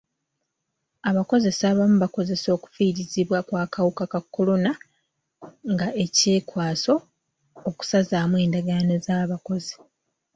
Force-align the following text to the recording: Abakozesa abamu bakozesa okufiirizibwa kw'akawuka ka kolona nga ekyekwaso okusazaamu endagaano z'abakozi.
Abakozesa 1.09 1.63
abamu 1.71 1.95
bakozesa 2.03 2.47
okufiirizibwa 2.57 3.39
kw'akawuka 3.47 4.03
ka 4.11 4.19
kolona 4.33 4.71
nga 5.71 5.87
ekyekwaso 6.03 6.93
okusazaamu 7.69 8.35
endagaano 8.43 8.95
z'abakozi. 9.05 9.75